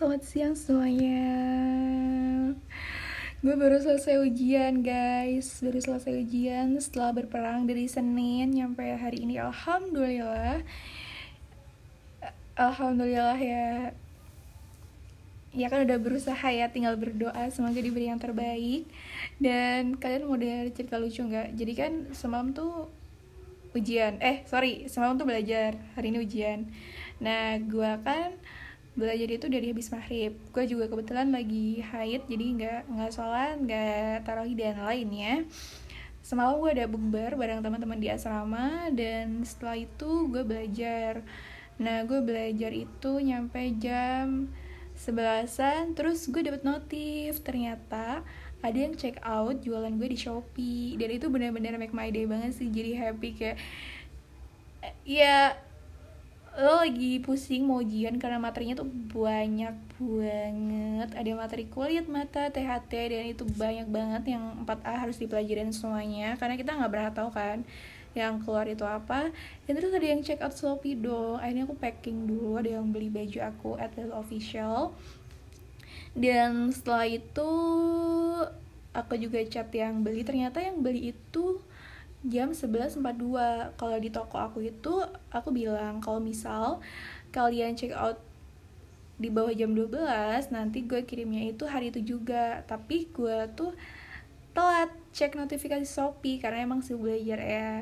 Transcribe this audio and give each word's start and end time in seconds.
selamat 0.00 0.24
siang 0.24 0.56
semuanya. 0.56 1.28
Gue 3.44 3.52
baru 3.52 3.84
selesai 3.84 4.16
ujian 4.24 4.80
guys. 4.80 5.60
Baru 5.60 5.76
selesai 5.76 6.24
ujian 6.24 6.72
setelah 6.80 7.12
berperang 7.12 7.68
dari 7.68 7.84
Senin 7.84 8.48
Nyampe 8.48 8.80
hari 8.96 9.28
ini. 9.28 9.36
Alhamdulillah. 9.36 10.64
Alhamdulillah 12.56 13.36
ya. 13.36 13.92
Ya 15.52 15.68
kan 15.68 15.84
udah 15.84 16.00
berusaha 16.00 16.48
ya 16.48 16.72
tinggal 16.72 16.96
berdoa. 16.96 17.52
Semoga 17.52 17.84
diberi 17.84 18.08
yang 18.08 18.16
terbaik. 18.16 18.88
Dan 19.36 20.00
kalian 20.00 20.24
mau 20.24 20.40
dengar 20.40 20.64
cerita 20.72 20.96
lucu 20.96 21.20
nggak? 21.28 21.60
Jadi 21.60 21.72
kan 21.76 21.92
semalam 22.16 22.56
tuh 22.56 22.88
ujian. 23.76 24.16
Eh 24.24 24.48
sorry. 24.48 24.88
Semalam 24.88 25.20
tuh 25.20 25.28
belajar. 25.28 25.76
Hari 25.92 26.08
ini 26.08 26.24
ujian. 26.24 26.72
Nah 27.20 27.60
gue 27.60 27.92
kan 28.00 28.40
belajar 28.98 29.28
itu 29.30 29.46
dari 29.46 29.70
habis 29.70 29.88
maghrib. 29.94 30.34
Gue 30.50 30.64
juga 30.66 30.90
kebetulan 30.90 31.30
lagi 31.30 31.82
haid 31.82 32.26
jadi 32.26 32.46
nggak 32.58 32.80
nggak 32.90 33.10
sholat 33.14 33.56
nggak 33.62 34.26
tarawih 34.26 34.56
dan 34.58 34.82
lainnya 34.82 35.46
semalam 36.20 36.60
gue 36.60 36.70
ada 36.70 36.86
bukber 36.86 37.34
bareng 37.34 37.64
teman-teman 37.64 37.98
di 37.98 38.06
asrama 38.12 38.92
dan 38.92 39.42
setelah 39.42 39.82
itu 39.82 40.28
gue 40.28 40.44
belajar. 40.44 41.24
Nah 41.80 42.04
gue 42.04 42.20
belajar 42.20 42.70
itu 42.70 43.12
nyampe 43.18 43.58
jam 43.80 44.52
sebelasan 44.94 45.96
terus 45.96 46.28
gue 46.28 46.44
dapet 46.44 46.62
notif 46.62 47.40
ternyata 47.40 48.20
ada 48.60 48.76
yang 48.76 48.92
check 48.92 49.16
out 49.24 49.64
jualan 49.64 49.90
gue 49.96 50.08
di 50.12 50.18
shopee. 50.20 51.00
Dan 51.00 51.08
itu 51.16 51.26
benar-benar 51.32 51.80
make 51.80 51.96
my 51.96 52.12
day 52.12 52.28
banget 52.28 52.52
sih 52.52 52.68
jadi 52.68 53.08
happy 53.08 53.32
kayak 53.32 53.58
ya 55.08 55.56
lo 56.60 56.84
lagi 56.84 57.24
pusing 57.24 57.64
mau 57.64 57.80
ujian 57.80 58.20
karena 58.20 58.36
materinya 58.36 58.84
tuh 58.84 58.88
banyak 59.16 59.74
banget. 59.96 61.08
Ada 61.16 61.30
materi 61.32 61.64
kulit 61.72 62.04
mata 62.06 62.52
THT 62.52 62.92
dan 62.92 63.24
itu 63.32 63.48
banyak 63.48 63.88
banget 63.88 64.36
yang 64.36 64.64
4A 64.68 65.08
harus 65.08 65.16
dipelajarin 65.16 65.72
semuanya. 65.72 66.36
Karena 66.36 66.60
kita 66.60 66.76
nggak 66.76 66.92
pernah 66.92 67.10
tahu 67.16 67.30
kan 67.32 67.64
yang 68.12 68.42
keluar 68.44 68.68
itu 68.68 68.84
apa. 68.84 69.32
Dan 69.64 69.72
terus 69.80 69.96
ada 69.96 70.04
yang 70.04 70.20
check 70.20 70.44
out 70.44 70.52
Shopee 70.52 71.00
dong 71.00 71.40
akhirnya 71.40 71.64
aku 71.64 71.76
packing 71.80 72.28
dulu. 72.28 72.60
Ada 72.60 72.76
yang 72.76 72.92
beli 72.92 73.08
baju 73.08 73.38
aku 73.40 73.70
at 73.80 73.96
the 73.96 74.12
official. 74.12 74.92
Dan 76.12 76.74
setelah 76.76 77.08
itu 77.08 77.50
aku 78.92 79.14
juga 79.16 79.40
chat 79.48 79.72
yang 79.72 80.04
beli. 80.04 80.28
Ternyata 80.28 80.60
yang 80.60 80.84
beli 80.84 81.16
itu 81.16 81.62
jam 82.20 82.52
11.42 82.52 83.00
kalau 83.80 83.96
di 83.96 84.12
toko 84.12 84.36
aku 84.36 84.60
itu 84.68 85.00
aku 85.32 85.48
bilang 85.48 86.04
kalau 86.04 86.20
misal 86.20 86.84
kalian 87.32 87.72
check 87.72 87.96
out 87.96 88.20
di 89.20 89.28
bawah 89.28 89.52
jam 89.52 89.76
12 89.76 89.96
nanti 90.48 90.84
gue 90.88 91.04
kirimnya 91.04 91.52
itu 91.52 91.68
hari 91.68 91.92
itu 91.92 92.00
juga. 92.00 92.64
Tapi 92.64 93.12
gue 93.12 93.38
tuh 93.52 93.76
telat 94.56 94.90
cek 95.12 95.36
notifikasi 95.36 95.84
Shopee 95.84 96.40
karena 96.40 96.64
emang 96.64 96.80
sih 96.80 96.96
belajar 96.96 97.40
ya. 97.40 97.72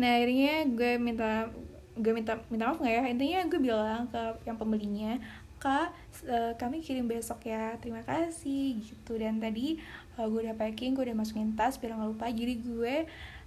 Nah 0.00 0.08
akhirnya 0.16 0.64
gue 0.72 0.96
minta 0.96 1.52
gue 1.98 2.12
minta 2.16 2.40
minta 2.48 2.72
maaf 2.72 2.80
nggak 2.80 2.94
ya? 2.94 3.02
Intinya 3.08 3.38
gue 3.52 3.60
bilang 3.60 4.08
ke 4.08 4.22
yang 4.48 4.56
pembelinya 4.56 5.20
kak 5.58 5.90
uh, 6.30 6.54
kami 6.56 6.80
kirim 6.80 7.10
besok 7.10 7.46
ya 7.46 7.74
terima 7.82 8.02
kasih 8.06 8.78
gitu. 8.82 9.18
Dan 9.18 9.42
tadi 9.42 9.78
uh, 10.16 10.26
gue 10.26 10.46
udah 10.48 10.56
packing 10.56 10.94
gue 10.94 11.04
udah 11.10 11.18
masukin 11.18 11.54
tas 11.58 11.76
biar 11.76 11.94
nggak 11.98 12.10
lupa. 12.14 12.26
Jadi 12.30 12.54
gue 12.62 12.94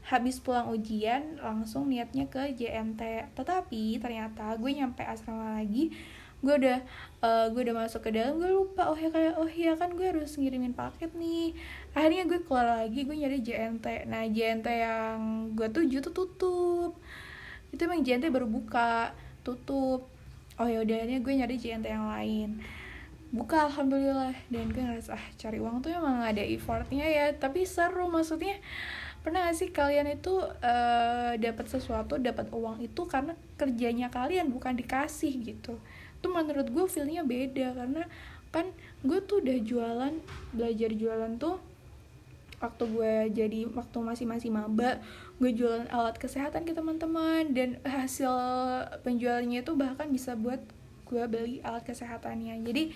habis 0.07 0.41
pulang 0.41 0.69
ujian 0.73 1.37
langsung 1.37 1.85
niatnya 1.85 2.25
ke 2.25 2.57
JMT 2.57 3.33
tetapi 3.37 4.01
ternyata 4.01 4.57
gue 4.57 4.71
nyampe 4.73 5.05
asrama 5.05 5.61
lagi 5.61 5.93
gue 6.41 6.53
udah 6.57 6.81
uh, 7.21 7.53
gue 7.53 7.61
udah 7.69 7.85
masuk 7.85 8.01
ke 8.01 8.09
dalam 8.17 8.41
gue 8.41 8.49
lupa. 8.49 8.89
Oh 8.89 8.97
ya 8.97 9.13
kayak 9.13 9.37
oh 9.37 9.45
ya 9.45 9.77
kan 9.77 9.93
gue 9.93 10.09
harus 10.09 10.33
ngirimin 10.35 10.73
paket 10.73 11.13
nih. 11.13 11.53
Akhirnya 11.93 12.25
gue 12.25 12.41
keluar 12.41 12.81
lagi 12.81 13.05
gue 13.05 13.13
nyari 13.13 13.45
JNT 13.45 14.09
nah 14.09 14.25
JNT 14.25 14.67
yang 14.67 15.19
gue 15.53 15.69
tuju 15.69 16.01
tuh 16.01 16.13
tutup. 16.13 16.91
Itu 17.69 17.81
emang 17.85 18.01
JNT 18.01 18.33
baru 18.33 18.49
buka 18.49 19.13
tutup 19.45 20.09
oh 20.61 20.69
ya 20.69 20.85
udah 20.85 21.09
gue 21.09 21.33
nyari 21.33 21.57
JNT 21.57 21.89
yang 21.89 22.05
lain. 22.05 22.61
Buka 23.33 23.65
alhamdulillah. 23.65 24.37
Dan 24.53 24.69
gue 24.69 24.85
ngerasa 24.85 25.17
ah 25.17 25.25
cari 25.41 25.57
uang 25.57 25.81
tuh 25.81 25.89
emang 25.89 26.21
ada 26.21 26.45
effortnya 26.45 27.09
ya. 27.09 27.33
Tapi 27.33 27.65
seru 27.65 28.05
maksudnya 28.05 28.61
pernah 29.25 29.49
gak 29.49 29.57
sih 29.57 29.69
kalian 29.73 30.13
itu 30.13 30.37
uh, 30.41 31.33
dapat 31.37 31.65
sesuatu 31.65 32.17
dapat 32.21 32.49
uang 32.53 32.81
itu 32.85 33.05
karena 33.09 33.33
kerjanya 33.57 34.13
kalian 34.13 34.53
bukan 34.53 34.77
dikasih 34.77 35.33
gitu? 35.41 35.81
Tuh 36.21 36.29
menurut 36.29 36.69
gue 36.69 36.85
feelnya 36.85 37.25
beda 37.25 37.73
karena 37.73 38.05
kan 38.53 38.69
gue 39.01 39.19
tuh 39.25 39.41
udah 39.41 39.57
jualan 39.65 40.13
belajar 40.53 40.91
jualan 40.93 41.33
tuh 41.41 41.57
waktu 42.61 42.83
gue 42.85 43.13
jadi 43.33 43.65
waktu 43.73 43.97
masih 43.99 44.25
masih 44.29 44.53
maba 44.53 45.01
gue 45.41 45.49
jualan 45.49 45.89
alat 45.89 46.15
kesehatan 46.21 46.61
ke 46.61 46.77
teman-teman. 46.77 47.49
Dan 47.51 47.81
hasil 47.81 48.29
penjualannya 49.01 49.65
itu 49.65 49.73
bahkan 49.73 50.13
bisa 50.13 50.37
buat 50.37 50.61
gue 51.09 51.23
beli 51.25 51.57
alat 51.65 51.81
kesehatannya. 51.83 52.61
Jadi 52.61 52.93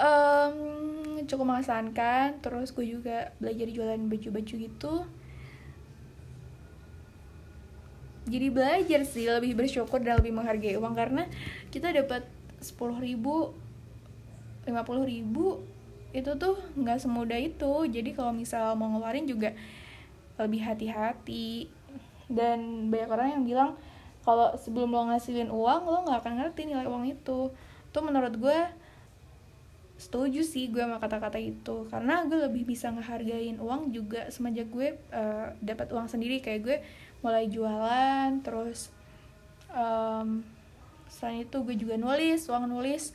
um, 0.00 0.56
cukup 1.28 1.44
mengesankan. 1.52 2.40
Terus 2.40 2.72
gue 2.72 2.88
juga 2.88 3.36
belajar 3.36 3.68
jualan 3.68 4.00
baju-baju 4.08 4.54
gitu. 4.56 4.94
Jadi 8.22 8.54
belajar 8.54 9.02
sih 9.04 9.26
lebih 9.28 9.52
bersyukur 9.58 10.00
dan 10.00 10.16
lebih 10.22 10.32
menghargai 10.32 10.80
uang. 10.80 10.94
Karena 10.96 11.28
kita 11.68 11.92
dapat 11.92 12.24
sepuluh 12.62 12.96
ribu 12.96 13.52
lima 14.62 14.86
puluh 14.86 15.02
ribu 15.02 15.58
itu 16.12 16.30
tuh 16.36 16.60
nggak 16.76 17.00
semudah 17.00 17.40
itu. 17.40 17.88
Jadi 17.88 18.12
kalau 18.12 18.32
misal 18.36 18.76
mau 18.76 18.88
ngeluarin 18.92 19.24
juga 19.28 19.56
lebih 20.36 20.60
hati-hati. 20.64 21.68
Dan 22.32 22.88
banyak 22.88 23.10
orang 23.12 23.28
yang 23.40 23.44
bilang 23.44 23.70
kalau 24.22 24.54
sebelum 24.56 24.94
lo 24.94 25.10
ngasilin 25.10 25.50
uang 25.50 25.82
lo 25.84 25.98
nggak 26.06 26.20
akan 26.22 26.34
ngerti 26.40 26.68
nilai 26.68 26.86
uang 26.86 27.04
itu. 27.08 27.50
Tuh 27.92 28.02
menurut 28.04 28.36
gue 28.36 28.58
setuju 30.00 30.42
sih 30.42 30.68
gue 30.68 30.80
sama 30.80 31.00
kata-kata 31.00 31.40
itu. 31.40 31.88
Karena 31.88 32.24
gue 32.28 32.48
lebih 32.48 32.68
bisa 32.68 32.92
ngehargain 32.92 33.58
uang 33.60 33.92
juga 33.92 34.28
semenjak 34.28 34.68
gue 34.68 34.96
uh, 35.12 35.56
dapat 35.60 35.90
uang 35.90 36.08
sendiri. 36.08 36.44
Kayak 36.44 36.60
gue 36.62 36.76
mulai 37.22 37.46
jualan 37.46 38.42
terus 38.42 38.90
um, 39.70 40.42
selain 41.06 41.46
itu 41.46 41.56
gue 41.62 41.76
juga 41.78 41.94
nulis 41.94 42.48
uang 42.48 42.66
nulis 42.66 43.14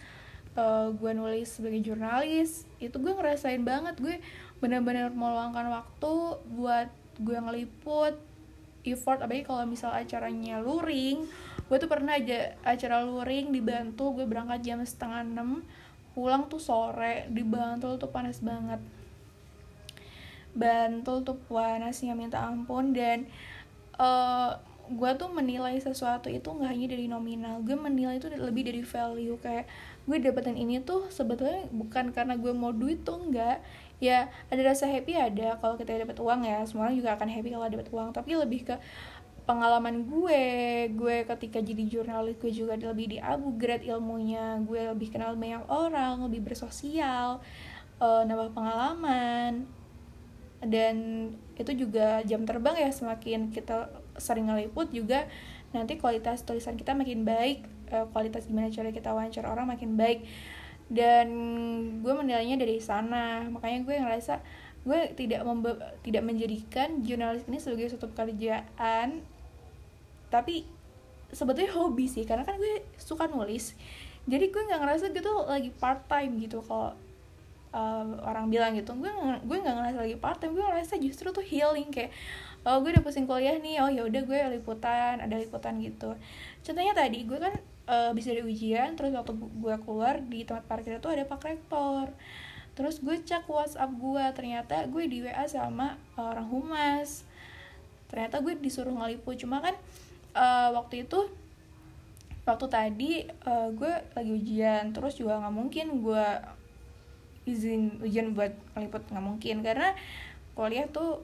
uh, 0.57 0.90
gue 0.91 1.12
nulis 1.13 1.47
sebagai 1.47 1.79
jurnalis 1.85 2.66
itu 2.81 2.97
gue 2.97 3.13
ngerasain 3.13 3.62
banget. 3.63 3.95
Gue 4.01 4.19
bener-bener 4.57 5.13
meluangkan 5.13 5.69
waktu 5.69 6.13
buat 6.57 6.90
gue 7.22 7.38
ngeliput 7.38 8.18
effort. 8.84 9.22
Apalagi 9.22 9.45
kalau 9.45 9.63
misal 9.69 9.94
acaranya 9.94 10.59
luring 10.59 11.29
gue 11.68 11.78
tuh 11.84 11.91
pernah 11.91 12.16
aja 12.16 12.56
acara 12.63 13.03
luring 13.03 13.51
dibantu 13.51 14.16
gue 14.16 14.23
berangkat 14.23 14.63
jam 14.63 14.79
setengah 14.79 15.28
enam 15.28 15.68
pulang 16.16 16.47
tuh 16.47 16.57
sore 16.63 17.28
di 17.29 17.44
Bantul 17.45 18.01
tuh 18.01 18.09
panas 18.09 18.41
banget. 18.41 18.81
Bantul 20.57 21.22
tuh 21.22 21.38
panasnya 21.45 22.18
minta 22.18 22.41
ampun. 22.41 22.95
Dan 22.95 23.29
uh, 24.01 24.01
eh, 24.01 24.51
gue 24.89 25.12
tuh 25.19 25.29
menilai 25.29 25.78
sesuatu 25.78 26.31
itu 26.31 26.47
nggak 26.47 26.72
hanya 26.72 26.88
dari 26.95 27.06
nominal 27.12 27.59
gue 27.62 27.75
menilai 27.75 28.18
itu 28.18 28.34
lebih 28.34 28.66
dari 28.66 28.81
value. 28.81 29.38
Kayak 29.38 29.69
gue 30.07 30.18
dapetin 30.23 30.56
ini 30.56 30.79
tuh 30.79 31.12
sebetulnya 31.12 31.68
bukan 31.75 32.16
karena 32.16 32.40
gue 32.40 32.56
mau 32.56 32.72
duit 32.72 33.03
tuh 33.03 33.19
enggak. 33.19 33.59
Ya 34.00 34.31
ada 34.47 34.62
rasa 34.63 34.88
happy 34.88 35.19
ada 35.19 35.59
kalau 35.59 35.75
kita 35.75 36.00
dapat 36.00 36.16
uang 36.16 36.47
ya 36.47 36.63
semua 36.63 36.88
orang 36.88 36.95
juga 36.95 37.19
akan 37.19 37.28
happy 37.28 37.50
kalau 37.51 37.68
dapat 37.68 37.88
uang. 37.91 38.09
Tapi 38.16 38.29
lebih 38.40 38.72
ke 38.72 38.75
pengalaman 39.44 40.07
gue 40.07 40.44
gue 40.95 41.18
ketika 41.23 41.59
jadi 41.59 41.84
jurnalis 41.88 42.35
gue 42.40 42.51
juga 42.51 42.75
lebih 42.80 43.15
di 43.15 43.18
upgrade 43.19 43.88
ilmunya 43.88 44.59
gue 44.68 44.92
lebih 44.92 45.07
kenal 45.07 45.39
banyak 45.39 45.63
orang 45.71 46.27
lebih 46.27 46.44
bersosial 46.44 47.44
uh, 48.00 48.24
nambah 48.24 48.56
pengalaman. 48.56 49.68
Dan 50.63 51.30
itu 51.59 51.86
juga 51.86 52.24
jam 52.24 52.48
terbang 52.48 52.80
ya 52.80 52.89
semakin 52.89 53.51
kita 53.51 53.92
sering 54.18 54.50
ngeliput 54.50 54.89
juga 54.89 55.27
nanti 55.75 56.00
kualitas 56.00 56.42
tulisan 56.48 56.80
kita 56.80 56.95
makin 56.95 57.27
baik 57.27 57.76
eh, 57.89 58.06
kualitas 58.12 58.45
gimana 58.48 58.72
cara 58.72 58.92
kita 58.92 59.12
wawancara 59.16 59.48
orang 59.51 59.68
makin 59.68 59.95
baik. 59.95 60.24
Dan 60.88 61.28
gue 62.00 62.13
menilainya 62.16 62.56
dari 62.60 62.80
sana. 62.80 63.48
Makanya 63.48 63.84
gue 63.84 63.95
ngerasa 63.98 64.39
gue 64.88 65.00
tidak 65.19 65.44
tidak 66.00 66.24
menjadikan 66.24 67.04
jurnalis 67.04 67.44
ini 67.51 67.60
sebagai 67.60 67.92
suatu 67.92 68.07
pekerjaan 68.07 69.19
tapi 70.31 70.63
sebetulnya 71.28 71.75
hobi 71.75 72.07
sih 72.07 72.24
karena 72.24 72.48
kan 72.48 72.56
gue 72.56 72.84
suka 73.00 73.28
nulis. 73.28 73.75
Jadi 74.28 74.51
gue 74.51 74.62
nggak 74.63 74.80
ngerasa 74.80 75.06
gitu 75.12 75.31
lagi 75.48 75.72
part 75.75 76.04
time 76.07 76.40
gitu 76.40 76.63
kalau 76.63 76.95
uh, 77.75 78.06
orang 78.24 78.48
bilang 78.48 78.75
gitu. 78.75 78.95
Gue 78.95 79.12
gue 79.44 79.57
nggak 79.60 79.75
ngerasa 79.75 79.98
lagi 80.04 80.16
part 80.19 80.40
time 80.40 80.56
gue 80.56 80.63
ngerasa 80.63 80.94
justru 81.00 81.31
tuh 81.36 81.44
healing 81.44 81.92
kayak 81.92 82.12
oh 82.68 82.83
gue 82.83 82.92
udah 82.95 83.04
pusing 83.04 83.24
kuliah 83.24 83.56
nih 83.60 83.80
oh 83.80 83.92
ya 83.92 84.04
udah 84.04 84.22
gue 84.24 84.40
liputan 84.60 85.19
ada 85.19 85.36
liputan 85.36 85.80
gitu. 85.83 86.16
Contohnya 86.63 86.95
tadi 86.95 87.24
gue 87.24 87.40
kan 87.40 87.56
uh, 87.88 88.12
bisa 88.13 88.36
dari 88.36 88.44
ujian 88.45 88.94
terus 89.00 89.16
waktu 89.16 89.34
gue 89.34 89.75
keluar 89.81 90.19
di 90.22 90.44
tempat 90.44 90.68
parkir 90.68 91.00
itu 91.00 91.10
ada 91.10 91.24
pak 91.24 91.42
rektor. 91.42 92.12
Terus 92.78 93.01
gue 93.01 93.18
cek 93.18 93.50
WhatsApp 93.50 93.89
gue 93.98 94.25
ternyata 94.38 94.86
gue 94.86 95.04
di 95.10 95.25
WA 95.25 95.50
sama 95.50 95.98
orang 96.19 96.45
humas. 96.45 97.25
Ternyata 98.12 98.44
gue 98.44 98.54
disuruh 98.60 98.94
ngeliput 98.94 99.39
cuma 99.42 99.63
kan 99.63 99.74
uh, 100.38 100.69
waktu 100.78 101.07
itu 101.10 101.25
waktu 102.48 102.66
tadi 102.69 103.12
uh, 103.44 103.74
gue 103.74 103.92
lagi 104.16 104.31
ujian 104.31 104.95
terus 104.95 105.19
juga 105.19 105.42
nggak 105.42 105.56
mungkin 105.56 106.00
gue 106.00 106.28
izin 107.44 108.00
ujian 108.04 108.31
buat 108.31 108.56
ngeliput 108.75 109.04
nggak 109.10 109.25
mungkin 109.25 109.56
karena 109.66 109.95
kuliah 110.54 110.86
tuh 110.92 111.24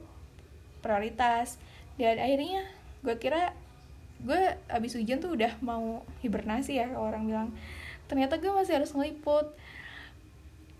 prioritas. 0.82 1.60
Dan 1.94 2.18
akhirnya 2.18 2.66
gue 3.06 3.14
kira 3.22 3.54
gue 4.24 4.56
abis 4.72 4.96
ujian 4.96 5.20
tuh 5.20 5.36
udah 5.36 5.52
mau 5.60 6.02
hibernasi 6.24 6.80
ya 6.80 6.88
orang 6.96 7.28
bilang. 7.28 7.48
Ternyata 8.08 8.40
gue 8.40 8.50
masih 8.50 8.80
harus 8.80 8.90
ngeliput. 8.96 9.52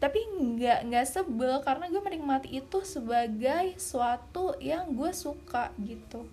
Tapi 0.01 0.21
nggak 0.21 0.91
nggak 0.91 1.07
sebel 1.09 1.61
karena 1.65 1.89
gue 1.89 2.03
menikmati 2.03 2.61
itu 2.61 2.85
sebagai 2.85 3.77
suatu 3.77 4.57
yang 4.61 4.93
gue 4.97 5.13
suka 5.13 5.71
gitu. 5.81 6.25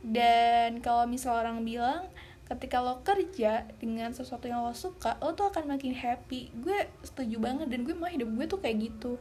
Dan 0.00 0.80
kalau 0.80 1.04
misal 1.04 1.36
orang 1.36 1.60
bilang 1.60 2.08
ketika 2.50 2.82
lo 2.82 2.98
kerja 3.06 3.62
dengan 3.78 4.10
sesuatu 4.10 4.50
yang 4.50 4.66
lo 4.66 4.74
suka 4.74 5.14
lo 5.22 5.36
tuh 5.36 5.52
akan 5.52 5.76
makin 5.76 5.92
happy. 5.92 6.50
Gue 6.60 6.88
setuju 7.04 7.36
banget 7.36 7.68
dan 7.68 7.84
gue 7.84 7.92
mau 7.92 8.08
hidup 8.08 8.28
gue 8.32 8.46
tuh 8.48 8.60
kayak 8.60 8.90
gitu. 8.90 9.20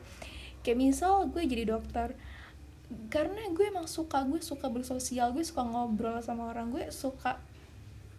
Kayak 0.63 0.80
misal 0.80 1.27
gue 1.27 1.44
jadi 1.44 1.68
dokter 1.71 2.16
karena 3.14 3.46
gue 3.54 3.66
emang 3.70 3.86
suka 3.86 4.26
gue 4.26 4.42
suka 4.42 4.66
bersosial 4.66 5.30
gue 5.30 5.46
suka 5.46 5.62
ngobrol 5.62 6.18
sama 6.26 6.50
orang 6.50 6.74
gue 6.74 6.90
suka 6.90 7.38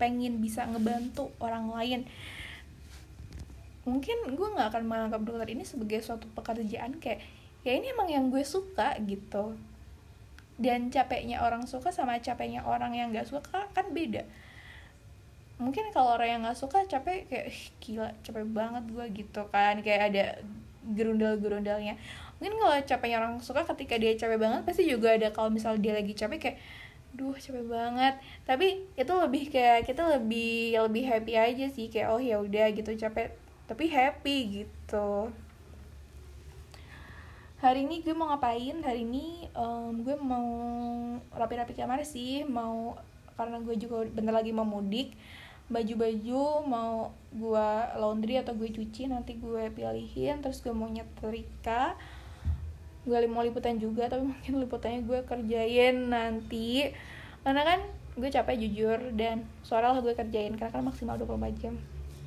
pengen 0.00 0.40
bisa 0.40 0.64
ngebantu 0.64 1.28
orang 1.36 1.68
lain. 1.68 2.00
Mungkin 3.84 4.32
gue 4.32 4.48
nggak 4.56 4.72
akan 4.72 4.84
menganggap 4.88 5.20
dokter 5.20 5.52
ini 5.52 5.68
sebagai 5.68 6.00
suatu 6.00 6.24
pekerjaan 6.32 6.96
kayak 6.96 7.20
ya 7.60 7.76
ini 7.76 7.92
emang 7.92 8.08
yang 8.08 8.24
gue 8.32 8.40
suka 8.40 8.96
gitu. 9.04 9.58
Dan 10.56 10.88
capeknya 10.88 11.44
orang 11.44 11.68
suka 11.68 11.92
sama 11.92 12.16
capeknya 12.24 12.64
orang 12.64 12.96
yang 12.96 13.12
nggak 13.12 13.28
suka 13.28 13.68
kan 13.76 13.86
beda. 13.92 14.24
Mungkin 15.60 15.92
kalau 15.92 16.16
orang 16.16 16.28
yang 16.32 16.40
nggak 16.48 16.56
suka 16.56 16.88
capek 16.88 17.28
kayak 17.28 17.52
gila 17.84 18.08
capek 18.24 18.48
banget 18.48 18.84
gue 18.88 19.06
gitu 19.12 19.42
kan. 19.52 19.84
Kayak 19.84 20.02
ada 20.14 20.24
gerundal-gerundalnya 20.96 22.00
mungkin 22.40 22.56
kalau 22.56 22.76
capeknya 22.88 23.16
orang 23.20 23.36
suka 23.44 23.68
ketika 23.68 24.00
dia 24.00 24.16
capek 24.16 24.40
banget 24.40 24.64
pasti 24.64 24.88
juga 24.88 25.12
ada 25.12 25.28
kalau 25.28 25.52
misal 25.52 25.76
dia 25.76 25.92
lagi 25.92 26.16
capek 26.16 26.40
kayak 26.40 26.58
duh 27.12 27.36
capek 27.36 27.68
banget. 27.68 28.14
Tapi 28.48 28.88
itu 28.96 29.12
lebih 29.12 29.52
kayak 29.52 29.84
kita 29.84 30.02
lebih 30.18 30.80
lebih 30.80 31.04
happy 31.04 31.36
aja 31.36 31.66
sih 31.68 31.92
kayak 31.92 32.08
oh 32.10 32.20
ya 32.22 32.40
udah 32.40 32.72
gitu 32.72 32.96
capek 32.96 33.36
tapi 33.68 33.86
happy 33.92 34.64
gitu. 34.64 35.28
Hari 37.60 37.84
ini 37.84 38.00
gue 38.00 38.16
mau 38.16 38.32
ngapain? 38.32 38.80
Hari 38.80 39.04
ini 39.04 39.44
um, 39.52 40.00
gue 40.00 40.16
mau 40.16 40.48
rapi-rapi 41.36 41.76
kamar 41.76 42.00
sih 42.08 42.40
mau 42.48 42.96
karena 43.36 43.60
gue 43.60 43.76
juga 43.76 44.08
bentar 44.08 44.32
lagi 44.32 44.52
mau 44.52 44.64
mudik 44.64 45.12
baju-baju 45.70 46.66
mau 46.66 47.14
gue 47.30 47.68
laundry 47.94 48.42
atau 48.42 48.58
gue 48.58 48.74
cuci 48.74 49.06
nanti 49.06 49.38
gue 49.38 49.70
pilihin 49.70 50.42
terus 50.42 50.58
gue 50.66 50.74
mau 50.74 50.90
nyetrika 50.90 51.94
gue 53.08 53.16
mau 53.28 53.40
liputan 53.40 53.80
juga 53.80 54.08
tapi 54.08 54.26
mungkin 54.30 54.52
liputannya 54.60 55.00
gue 55.04 55.20
kerjain 55.24 55.96
nanti. 56.12 56.92
Karena 57.40 57.62
kan 57.64 57.80
gue 58.18 58.28
capek 58.28 58.56
jujur 58.66 58.98
dan 59.16 59.48
suara 59.64 59.94
lah 59.94 60.04
gue 60.04 60.12
kerjain 60.12 60.52
karena 60.58 60.72
kan 60.72 60.84
maksimal 60.84 61.16
24 61.16 61.62
jam. 61.62 61.74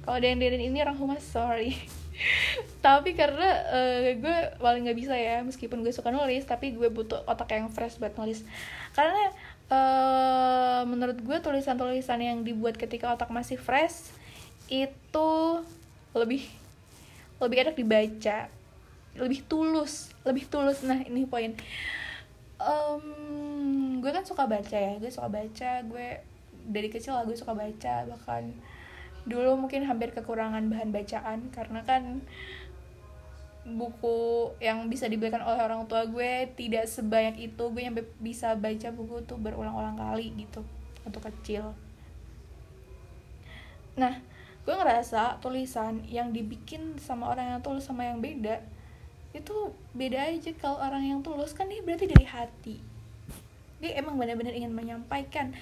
Kalau 0.03 0.19
ada 0.19 0.27
yang 0.27 0.41
dengerin 0.41 0.73
ini 0.73 0.83
orang 0.83 0.99
humas 0.99 1.23
sorry. 1.23 1.77
Tapi 2.85 3.15
karena 3.15 3.49
uh, 3.71 4.11
gue 4.19 4.37
paling 4.59 4.83
nggak 4.83 4.99
bisa 4.99 5.15
ya 5.15 5.39
meskipun 5.45 5.81
gue 5.81 5.93
suka 5.95 6.11
nulis 6.11 6.43
tapi 6.43 6.75
gue 6.75 6.91
butuh 6.91 7.23
otak 7.25 7.55
yang 7.55 7.71
fresh 7.71 8.01
buat 8.01 8.13
nulis. 8.19 8.43
Karena 8.91 9.31
uh, 9.71 10.81
menurut 10.89 11.17
gue 11.23 11.37
tulisan-tulisan 11.39 12.19
yang 12.19 12.37
dibuat 12.43 12.75
ketika 12.75 13.15
otak 13.15 13.31
masih 13.31 13.55
fresh 13.55 14.11
itu 14.67 15.61
lebih 16.13 16.45
lebih 17.41 17.57
enak 17.67 17.75
dibaca 17.75 18.47
lebih 19.13 19.45
tulus 19.45 20.13
lebih 20.24 20.48
tulus. 20.48 20.81
Nah 20.83 21.04
ini 21.04 21.27
poin. 21.27 21.54
Um, 22.63 24.00
gue 24.00 24.12
kan 24.12 24.24
suka 24.24 24.48
baca 24.48 24.75
ya. 24.75 24.95
Gue 24.98 25.12
suka 25.12 25.27
baca. 25.27 25.71
Gue 25.83 26.24
dari 26.63 26.88
kecil 26.88 27.15
lah 27.15 27.27
gue 27.27 27.36
suka 27.36 27.54
baca. 27.54 28.07
Bahkan 28.07 28.44
dulu 29.24 29.56
mungkin 29.56 29.88
hampir 29.88 30.15
kekurangan 30.15 30.63
bahan 30.71 30.89
bacaan. 30.95 31.39
Karena 31.51 31.83
kan 31.83 32.24
buku 33.63 34.51
yang 34.60 34.92
bisa 34.92 35.07
dibelikan 35.07 35.39
oleh 35.39 35.63
orang 35.63 35.88
tua 35.88 36.07
gue 36.07 36.51
tidak 36.56 36.88
sebanyak 36.88 37.51
itu. 37.51 37.63
Gue 37.68 37.83
yang 37.83 37.95
bisa 38.24 38.56
baca 38.56 38.89
buku 38.95 39.27
tuh 39.27 39.38
berulang-ulang 39.39 40.00
kali 40.00 40.31
gitu. 40.39 40.63
Untuk 41.04 41.27
kecil. 41.27 41.75
Nah 44.00 44.24
gue 44.63 44.71
ngerasa 44.71 45.44
tulisan 45.44 46.07
yang 46.07 46.31
dibikin 46.31 46.95
sama 46.95 47.27
orang 47.27 47.51
yang 47.51 47.59
tulus 47.59 47.83
sama 47.83 48.07
yang 48.07 48.24
beda 48.24 48.63
itu 49.33 49.74
beda 49.97 50.30
aja 50.30 50.53
kalau 50.57 50.77
orang 50.77 51.09
yang 51.09 51.19
tulus. 51.25 51.57
Kan 51.57 51.69
dia 51.69 51.81
berarti 51.81 52.06
dari 52.06 52.25
hati. 52.25 52.77
Dia 53.81 53.97
emang 54.00 54.15
benar-benar 54.15 54.53
ingin 54.53 54.71
menyampaikan 54.71 55.57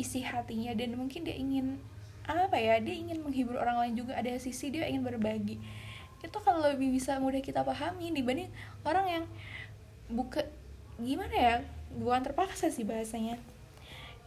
isi 0.00 0.24
hatinya. 0.24 0.72
Dan 0.72 0.96
mungkin 0.96 1.28
dia 1.28 1.36
ingin 1.36 1.76
apa 2.24 2.56
ya 2.56 2.78
dia 2.78 2.94
ingin 2.96 3.20
menghibur 3.20 3.60
orang 3.60 3.84
lain 3.86 3.94
juga. 4.00 4.16
Ada 4.16 4.40
sisi 4.40 4.72
dia 4.72 4.88
ingin 4.88 5.04
berbagi. 5.04 5.60
Itu 6.20 6.36
kalau 6.40 6.64
lebih 6.64 6.92
bisa 6.92 7.16
mudah 7.20 7.40
kita 7.40 7.64
pahami 7.64 8.12
dibanding 8.12 8.52
orang 8.84 9.06
yang 9.08 9.24
buka 10.10 10.42
gimana 11.00 11.32
ya 11.32 11.54
bukan 11.96 12.20
terpaksa 12.22 12.68
sih 12.68 12.84
bahasanya. 12.84 13.40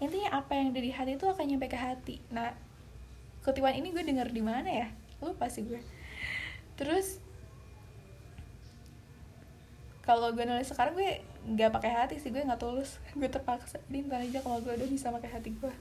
Intinya 0.02 0.42
apa 0.42 0.58
yang 0.58 0.74
dari 0.74 0.90
hati 0.90 1.16
itu 1.16 1.26
akan 1.30 1.46
nyampe 1.46 1.70
ke 1.70 1.78
hati. 1.78 2.16
Nah 2.34 2.52
kutipan 3.46 3.78
ini 3.78 3.94
gue 3.94 4.04
denger 4.04 4.32
di 4.34 4.42
mana 4.42 4.70
ya? 4.70 4.88
Lupa 5.22 5.48
sih 5.48 5.64
gue. 5.64 5.80
Terus 6.76 7.22
kalau 10.04 10.36
gue 10.36 10.44
nulis 10.44 10.68
sekarang 10.68 11.00
gue 11.00 11.24
nggak 11.48 11.72
pakai 11.72 11.92
hati 11.92 12.16
sih 12.20 12.30
gue 12.30 12.44
nggak 12.44 12.60
tulus. 12.60 13.00
Gue 13.20 13.32
terpaksa. 13.32 13.80
Jadi 13.88 14.08
ntar 14.08 14.20
aja 14.20 14.40
kalau 14.44 14.60
gue 14.60 14.76
udah 14.76 14.88
bisa 14.88 15.12
pakai 15.16 15.32
hati 15.32 15.56
gue. 15.56 15.74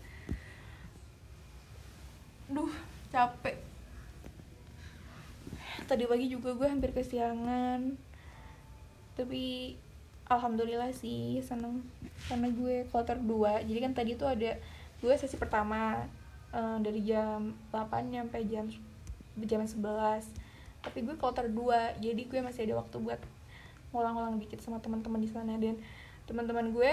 Duh 2.50 2.70
capek. 3.10 3.58
Tadi 5.90 6.06
pagi 6.06 6.26
juga 6.30 6.54
gue 6.54 6.68
hampir 6.70 6.94
kesiangan. 6.94 7.98
Tapi 9.18 9.74
alhamdulillah 10.30 10.94
sih 10.94 11.42
seneng. 11.42 11.82
Karena 12.30 12.46
gue 12.46 12.86
kloter 12.86 13.18
2 13.18 13.66
jadi 13.66 13.78
kan 13.90 13.92
tadi 13.98 14.14
tuh 14.14 14.30
ada 14.30 14.54
gue 15.02 15.14
sesi 15.18 15.34
pertama 15.34 15.98
uh, 16.54 16.78
dari 16.78 17.02
jam 17.02 17.58
8 17.74 18.12
sampai 18.14 18.46
jam 18.46 18.70
jam 19.42 19.60
11 19.66 19.82
tapi 20.82 20.98
gue 21.02 21.14
kloter 21.18 21.50
2 21.50 21.98
jadi 21.98 22.22
gue 22.22 22.40
masih 22.44 22.70
ada 22.70 22.78
waktu 22.78 22.96
buat 23.02 23.20
ngulang-ngulang 23.92 24.40
dikit 24.40 24.58
sama 24.64 24.80
teman-teman 24.80 25.20
di 25.20 25.30
sana. 25.30 25.54
Dan 25.60 25.78
teman-teman 26.26 26.72
gue 26.72 26.92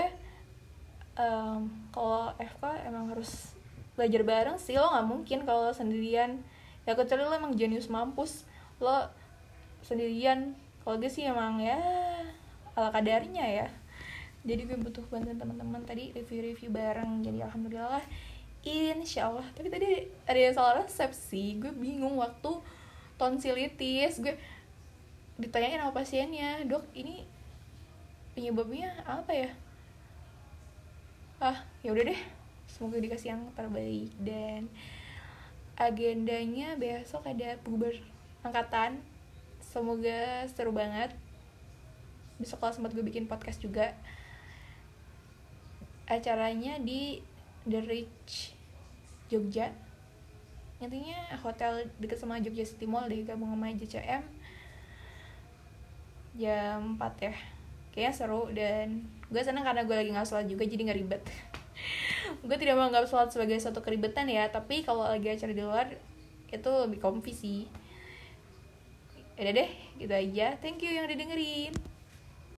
um, 1.17 1.71
kalau 1.95 2.35
FK 2.37 2.63
emang 2.85 3.09
harus 3.11 3.55
belajar 3.97 4.21
bareng 4.23 4.57
sih. 4.61 4.75
Lo 4.77 4.91
nggak 4.91 5.07
mungkin 5.07 5.39
kalau 5.47 5.71
sendirian. 5.73 6.43
Ya 6.83 6.93
kecuali 6.93 7.25
lo 7.25 7.33
emang 7.33 7.55
jenius 7.55 7.89
mampus. 7.89 8.45
Lo 8.77 9.09
sendirian. 9.83 10.53
Kalau 10.83 10.99
gue 10.99 11.11
sih 11.11 11.25
emang 11.25 11.63
ya 11.63 11.79
ala 12.77 12.91
kadarnya 12.91 13.45
ya. 13.47 13.67
Jadi 14.43 14.69
gue 14.69 14.77
butuh 14.79 15.03
bantuan 15.11 15.35
teman-teman 15.35 15.83
tadi 15.83 16.15
review-review 16.15 16.71
bareng. 16.71 17.23
Jadi 17.23 17.43
alhamdulillah 17.43 18.03
insya 18.63 19.31
Allah 19.31 19.47
tapi 19.55 19.71
tadi 19.71 19.87
ada 20.27 20.39
yang 20.39 20.53
salah 20.55 20.83
resepsi 20.83 21.63
gue 21.63 21.71
bingung 21.71 22.19
waktu 22.19 22.59
tonsilitis 23.15 24.19
gue 24.19 24.35
ditanyain 25.39 25.79
sama 25.79 25.95
pasiennya 25.95 26.67
dok 26.67 26.83
ini 26.91 27.23
penyebabnya 28.35 28.91
apa 29.07 29.31
ya? 29.31 29.49
Ah 31.39 31.63
ya 31.79 31.95
udah 31.95 32.11
deh 32.11 32.21
semoga 32.67 32.99
dikasih 32.99 33.33
yang 33.33 33.43
terbaik. 33.55 34.11
Dan 34.19 34.67
agendanya 35.79 36.75
besok 36.75 37.23
ada 37.25 37.55
puber 37.63 37.95
angkatan. 38.43 38.99
Semoga 39.63 40.43
seru 40.51 40.75
banget. 40.75 41.15
Besok 42.35 42.59
kalau 42.59 42.75
sempat 42.75 42.91
gue 42.91 43.03
bikin 43.03 43.31
podcast 43.31 43.63
juga. 43.63 43.95
Acaranya 46.07 46.81
di 46.83 47.23
The 47.63 47.79
Rich 47.79 48.55
Jogja. 49.31 49.71
Intinya 50.79 51.19
hotel 51.43 51.91
dekat 51.99 52.19
sama 52.19 52.39
Jogja 52.39 52.63
City 52.63 52.87
Mall 52.87 53.11
deh 53.11 53.23
gabung 53.27 53.51
sama 53.51 53.71
JCM 53.75 54.23
jam 56.37 56.99
4 56.99 57.25
ya. 57.25 57.33
Kayaknya 57.93 58.13
seru 58.13 58.43
dan 58.53 59.07
gue 59.29 59.41
seneng 59.41 59.65
karena 59.65 59.85
gue 59.85 59.95
lagi 59.95 60.09
nggak 60.13 60.27
sholat 60.27 60.45
juga 60.45 60.65
jadi 60.65 60.81
nggak 60.89 60.99
ribet. 60.99 61.23
Gue 62.45 62.57
tidak 62.61 62.77
menganggap 62.77 63.09
sholat 63.09 63.33
sebagai 63.33 63.57
suatu 63.57 63.81
keribetan 63.81 64.29
ya 64.29 64.45
tapi 64.53 64.85
kalau 64.85 65.01
lagi 65.07 65.33
acara 65.33 65.49
di 65.49 65.63
luar 65.65 65.87
itu 66.53 66.71
lebih 66.85 67.01
comfy 67.01 67.33
sih. 67.33 67.61
Udah 69.39 69.53
deh 69.55 69.71
gitu 69.97 70.13
aja. 70.13 70.53
Thank 70.61 70.85
you 70.85 70.93
yang 70.93 71.09
udah 71.09 71.17
dengerin 71.17 71.73